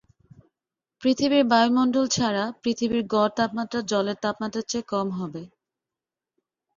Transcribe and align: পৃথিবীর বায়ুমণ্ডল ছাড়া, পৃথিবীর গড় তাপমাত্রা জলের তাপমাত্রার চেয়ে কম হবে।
পৃথিবীর 1.03 1.43
বায়ুমণ্ডল 1.45 2.05
ছাড়া, 2.15 2.43
পৃথিবীর 2.61 3.03
গড় 3.13 3.31
তাপমাত্রা 3.37 3.79
জলের 3.91 4.17
তাপমাত্রার 4.23 4.65
চেয়ে 4.67 4.89
কম 4.91 5.07
হবে। 5.19 5.41